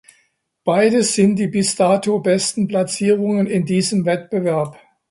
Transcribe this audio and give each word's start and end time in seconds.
Beides 0.63 1.13
sind 1.13 1.35
die 1.37 1.45
bis 1.45 1.75
dato 1.75 2.17
besten 2.17 2.67
Platzierungen 2.67 3.45
in 3.45 3.65
diesem 3.67 4.03
Wettbewerb. 4.03 4.75